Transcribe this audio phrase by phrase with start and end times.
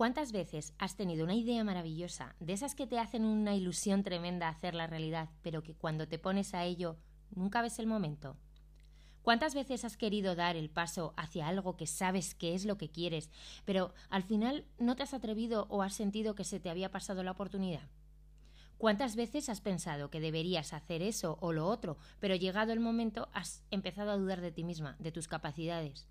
[0.00, 4.48] ¿Cuántas veces has tenido una idea maravillosa, de esas que te hacen una ilusión tremenda
[4.48, 6.96] hacer la realidad, pero que cuando te pones a ello
[7.28, 8.38] nunca ves el momento?
[9.20, 12.88] ¿Cuántas veces has querido dar el paso hacia algo que sabes que es lo que
[12.88, 13.28] quieres,
[13.66, 17.22] pero al final no te has atrevido o has sentido que se te había pasado
[17.22, 17.86] la oportunidad?
[18.78, 23.28] ¿Cuántas veces has pensado que deberías hacer eso o lo otro, pero llegado el momento
[23.34, 26.08] has empezado a dudar de ti misma, de tus capacidades?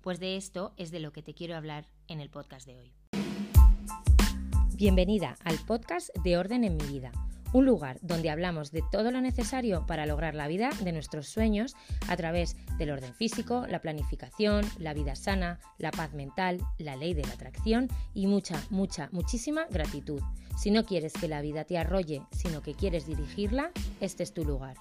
[0.00, 2.92] Pues de esto es de lo que te quiero hablar en el podcast de hoy.
[4.76, 7.10] Bienvenida al podcast de Orden en mi vida,
[7.52, 11.74] un lugar donde hablamos de todo lo necesario para lograr la vida de nuestros sueños
[12.06, 17.12] a través del orden físico, la planificación, la vida sana, la paz mental, la ley
[17.12, 20.22] de la atracción y mucha, mucha, muchísima gratitud.
[20.56, 24.44] Si no quieres que la vida te arrolle, sino que quieres dirigirla, este es tu
[24.44, 24.76] lugar.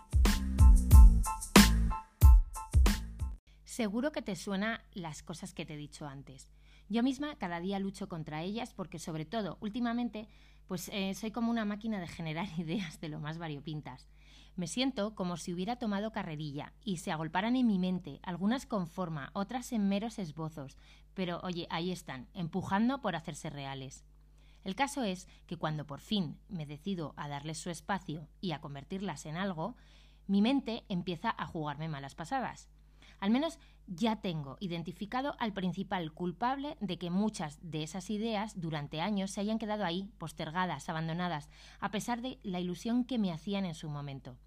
[3.78, 6.50] Seguro que te suenan las cosas que te he dicho antes.
[6.90, 10.28] Yo misma cada día lucho contra ellas porque sobre todo últimamente
[10.68, 14.08] pues eh, soy como una máquina de generar ideas de lo más variopintas.
[14.56, 18.88] Me siento como si hubiera tomado carrerilla y se agolparan en mi mente, algunas con
[18.88, 20.76] forma, otras en meros esbozos,
[21.14, 24.06] pero oye, ahí están, empujando por hacerse reales.
[24.64, 28.60] El caso es que cuando por fin me decido a darles su espacio y a
[28.60, 29.76] convertirlas en algo,
[30.26, 32.70] mi mente empieza a jugarme malas pasadas.
[33.20, 39.02] Al menos ya tengo identificado al principal culpable de que muchas de esas ideas durante
[39.02, 43.66] años se hayan quedado ahí, postergadas, abandonadas, a pesar de la ilusión que me hacían
[43.66, 44.38] en su momento.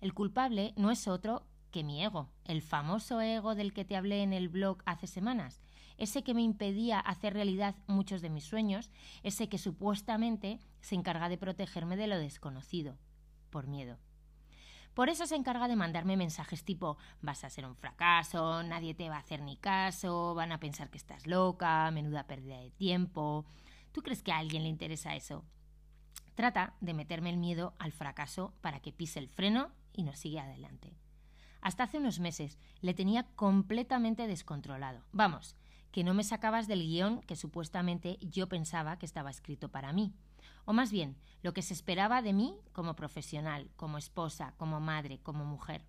[0.00, 4.22] El culpable no es otro que mi ego, el famoso ego del que te hablé
[4.22, 5.60] en el blog hace semanas,
[5.96, 8.90] ese que me impedía hacer realidad muchos de mis sueños,
[9.22, 12.96] ese que supuestamente se encarga de protegerme de lo desconocido,
[13.50, 13.98] por miedo.
[14.94, 19.08] Por eso se encarga de mandarme mensajes tipo vas a ser un fracaso, nadie te
[19.08, 23.44] va a hacer ni caso, van a pensar que estás loca, menuda pérdida de tiempo.
[23.90, 25.44] ¿Tú crees que a alguien le interesa eso?
[26.36, 30.44] Trata de meterme el miedo al fracaso para que pise el freno y nos siga
[30.44, 30.96] adelante.
[31.60, 35.02] Hasta hace unos meses le tenía completamente descontrolado.
[35.10, 35.56] Vamos,
[35.90, 40.12] que no me sacabas del guion que supuestamente yo pensaba que estaba escrito para mí
[40.64, 45.18] o más bien lo que se esperaba de mí como profesional, como esposa, como madre,
[45.22, 45.84] como mujer.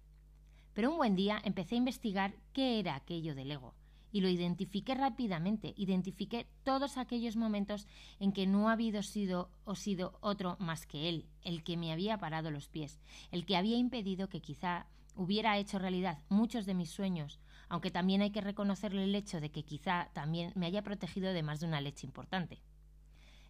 [0.73, 3.73] Pero un buen día empecé a investigar qué era aquello del ego,
[4.11, 7.85] y lo identifiqué rápidamente, identifiqué todos aquellos momentos
[8.19, 11.91] en que no ha habido sido o sido otro más que él, el que me
[11.91, 12.99] había parado los pies,
[13.31, 18.21] el que había impedido que quizá hubiera hecho realidad muchos de mis sueños, aunque también
[18.21, 21.67] hay que reconocerle el hecho de que quizá también me haya protegido de más de
[21.67, 22.61] una leche importante.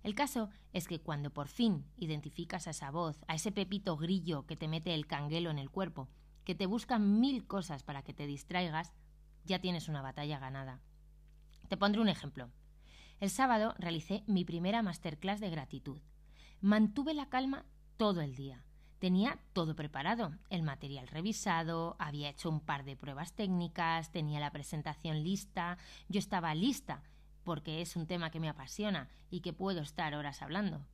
[0.06, 4.46] El caso es que cuando por fin identificas a esa voz, a ese pepito grillo
[4.46, 6.10] que te mete el canguelo en el cuerpo,
[6.44, 8.94] que te busca mil cosas para que te distraigas,
[9.46, 10.80] ya tienes una batalla ganada.
[11.70, 12.52] Te pondré un ejemplo.
[13.20, 16.00] El sábado realicé mi primera masterclass de gratitud.
[16.62, 17.66] Mantuve la calma
[17.98, 18.64] todo el día.
[19.00, 24.52] Tenía todo preparado, el material revisado, había hecho un par de pruebas técnicas, tenía la
[24.52, 25.80] presentación lista,
[26.10, 27.02] yo estaba lista
[27.46, 30.86] porque es un tema que me apasiona y que puedo estar horas hablando.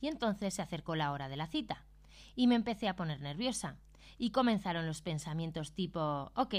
[0.00, 1.86] Y entonces se acercó la hora de la cita,
[2.34, 3.76] y me empecé a poner nerviosa,
[4.18, 6.54] y comenzaron los pensamientos tipo, ok,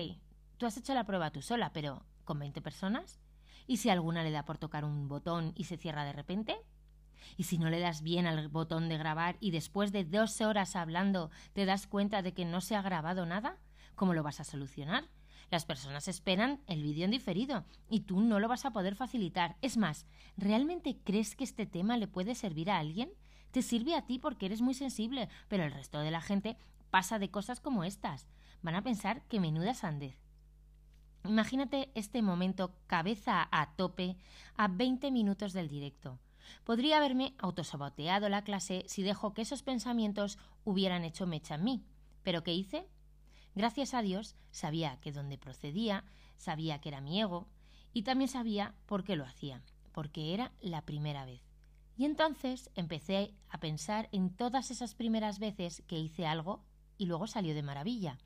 [0.57, 3.19] tú has hecho la prueba tú sola, pero ¿con 20 personas?
[3.67, 6.57] ¿Y si alguna le da por tocar un botón y se cierra de repente?
[7.37, 10.75] ¿Y si no le das bien al botón de grabar y después de dos horas
[10.75, 13.57] hablando te das cuenta de que no se ha grabado nada?
[13.95, 15.05] ¿Cómo lo vas a solucionar?
[15.53, 19.55] Las personas esperan el vídeo en diferido y tú no lo vas a poder facilitar.
[19.61, 23.11] Es más, ¿realmente crees que este tema le puede servir a alguien?
[23.51, 26.57] Te sirve a ti porque eres muy sensible, pero el resto de la gente
[26.89, 28.27] pasa de cosas como estas.
[28.63, 30.17] Van a pensar que menuda sandez.
[31.23, 34.17] Imagínate este momento cabeza a tope
[34.55, 36.19] a 20 minutos del directo.
[36.63, 41.85] Podría haberme autosaboteado la clase si dejo que esos pensamientos hubieran hecho mecha en mí.
[42.23, 42.87] ¿Pero qué hice?
[43.55, 46.03] Gracias a Dios sabía que donde procedía,
[46.37, 47.47] sabía que era mi ego
[47.93, 51.41] y también sabía por qué lo hacía, porque era la primera vez.
[51.95, 56.63] Y entonces empecé a pensar en todas esas primeras veces que hice algo
[56.97, 58.17] y luego salió de maravilla.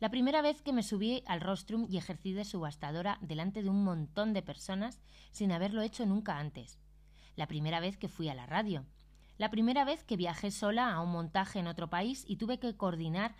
[0.00, 3.84] La primera vez que me subí al rostrum y ejercí de subastadora delante de un
[3.84, 5.00] montón de personas
[5.30, 6.80] sin haberlo hecho nunca antes.
[7.36, 8.84] La primera vez que fui a la radio.
[9.38, 12.76] La primera vez que viajé sola a un montaje en otro país y tuve que
[12.76, 13.34] coordinar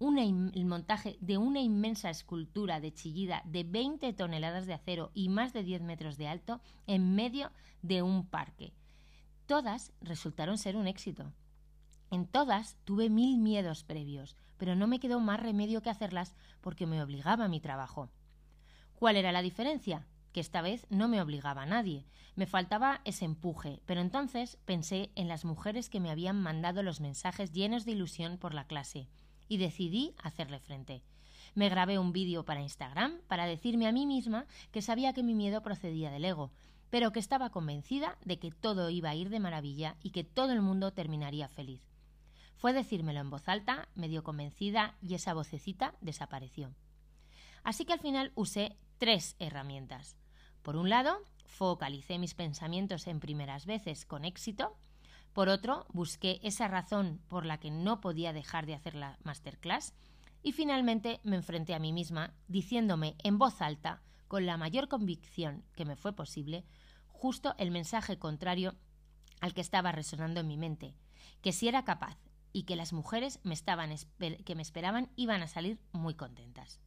[0.00, 5.52] el montaje de una inmensa escultura de chillida de 20 toneladas de acero y más
[5.52, 7.50] de 10 metros de alto en medio
[7.82, 8.72] de un parque.
[9.46, 11.32] Todas resultaron ser un éxito.
[12.10, 16.86] En todas tuve mil miedos previos, pero no me quedó más remedio que hacerlas porque
[16.86, 18.08] me obligaba a mi trabajo.
[18.94, 20.06] ¿Cuál era la diferencia?
[20.32, 22.04] que esta vez no me obligaba a nadie.
[22.36, 27.00] Me faltaba ese empuje, pero entonces pensé en las mujeres que me habían mandado los
[27.00, 29.08] mensajes llenos de ilusión por la clase
[29.48, 31.02] y decidí hacerle frente.
[31.54, 35.34] Me grabé un vídeo para Instagram para decirme a mí misma que sabía que mi
[35.34, 36.52] miedo procedía del ego,
[36.90, 40.52] pero que estaba convencida de que todo iba a ir de maravilla y que todo
[40.52, 41.82] el mundo terminaría feliz.
[42.56, 46.74] Fue decírmelo en voz alta, medio convencida, y esa vocecita desapareció.
[47.62, 50.16] Así que al final usé tres herramientas.
[50.62, 54.76] Por un lado, focalicé mis pensamientos en primeras veces con éxito.
[55.38, 59.94] Por otro, busqué esa razón por la que no podía dejar de hacer la masterclass.
[60.42, 65.62] Y finalmente me enfrenté a mí misma diciéndome en voz alta, con la mayor convicción
[65.76, 66.64] que me fue posible,
[67.06, 68.74] justo el mensaje contrario
[69.40, 70.96] al que estaba resonando en mi mente,
[71.40, 72.18] que si era capaz
[72.52, 73.38] y que las mujeres
[74.44, 76.80] que me esperaban iban a salir muy contentas.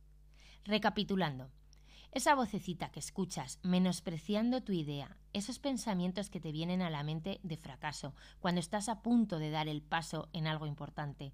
[0.65, 1.50] Recapitulando,
[2.12, 7.40] esa vocecita que escuchas menospreciando tu idea, esos pensamientos que te vienen a la mente
[7.44, 11.34] de fracaso cuando estás a punto de dar el paso en algo importante,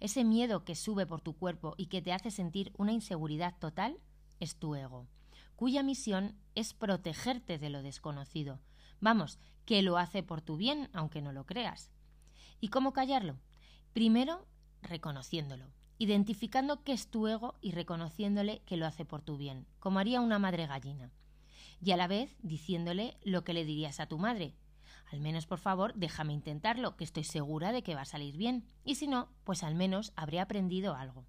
[0.00, 3.98] ese miedo que sube por tu cuerpo y que te hace sentir una inseguridad total,
[4.40, 5.06] es tu ego,
[5.54, 8.60] cuya misión es protegerte de lo desconocido.
[9.00, 11.90] Vamos, que lo hace por tu bien, aunque no lo creas.
[12.60, 13.38] ¿Y cómo callarlo?
[13.92, 14.46] Primero,
[14.82, 19.98] reconociéndolo, identificando qué es tu ego y reconociéndole que lo hace por tu bien, como
[19.98, 21.10] haría una madre gallina.
[21.80, 24.54] Y a la vez diciéndole lo que le dirías a tu madre.
[25.12, 28.66] Al menos, por favor, déjame intentarlo, que estoy segura de que va a salir bien.
[28.84, 31.26] Y si no, pues al menos habré aprendido algo.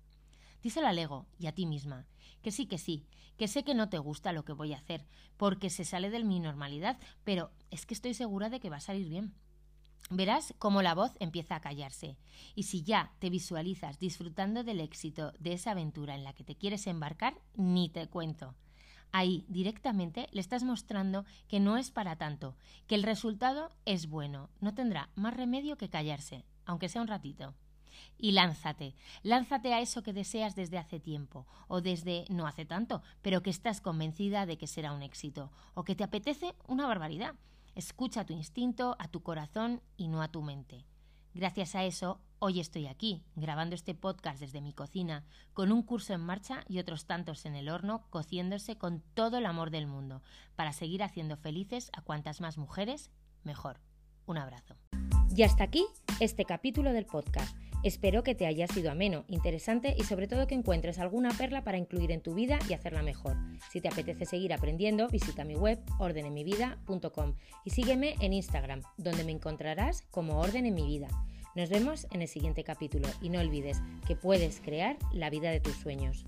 [0.63, 2.07] Díselo al ego y a ti misma,
[2.41, 3.05] que sí, que sí,
[3.37, 5.05] que sé que no te gusta lo que voy a hacer,
[5.37, 8.81] porque se sale de mi normalidad, pero es que estoy segura de que va a
[8.81, 9.35] salir bien.
[10.09, 12.17] Verás cómo la voz empieza a callarse.
[12.55, 16.55] Y si ya te visualizas disfrutando del éxito de esa aventura en la que te
[16.55, 18.55] quieres embarcar, ni te cuento.
[19.11, 22.55] Ahí directamente le estás mostrando que no es para tanto,
[22.87, 27.53] que el resultado es bueno, no tendrá más remedio que callarse, aunque sea un ratito.
[28.17, 33.01] Y lánzate, lánzate a eso que deseas desde hace tiempo, o desde no hace tanto,
[33.21, 37.35] pero que estás convencida de que será un éxito, o que te apetece una barbaridad.
[37.77, 40.87] Escucha a tu instinto, a tu corazón y no a tu mente.
[41.35, 46.15] Gracias a eso, hoy estoy aquí, grabando este podcast desde mi cocina, con un curso
[46.15, 50.23] en marcha y otros tantos en el horno, cociéndose con todo el amor del mundo,
[50.55, 53.11] para seguir haciendo felices a cuantas más mujeres,
[53.43, 53.79] mejor.
[54.25, 54.75] Un abrazo.
[55.35, 55.85] Y hasta aquí
[56.19, 57.55] este capítulo del podcast.
[57.83, 61.77] Espero que te haya sido ameno, interesante y sobre todo que encuentres alguna perla para
[61.77, 63.37] incluir en tu vida y hacerla mejor.
[63.71, 69.31] Si te apetece seguir aprendiendo, visita mi web ordenemivida.com y sígueme en Instagram, donde me
[69.31, 71.07] encontrarás como Orden en mi vida.
[71.55, 75.59] Nos vemos en el siguiente capítulo y no olvides que puedes crear la vida de
[75.59, 76.25] tus sueños.